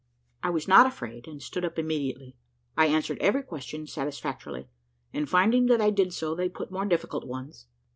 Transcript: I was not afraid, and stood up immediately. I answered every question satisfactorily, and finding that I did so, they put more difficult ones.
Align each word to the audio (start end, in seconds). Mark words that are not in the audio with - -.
I 0.41 0.49
was 0.49 0.67
not 0.67 0.87
afraid, 0.87 1.27
and 1.27 1.43
stood 1.43 1.63
up 1.63 1.77
immediately. 1.77 2.35
I 2.75 2.87
answered 2.87 3.19
every 3.21 3.43
question 3.43 3.85
satisfactorily, 3.85 4.67
and 5.13 5.29
finding 5.29 5.67
that 5.67 5.79
I 5.79 5.91
did 5.91 6.11
so, 6.11 6.33
they 6.33 6.49
put 6.49 6.71
more 6.71 6.85
difficult 6.85 7.23
ones. 7.27 7.67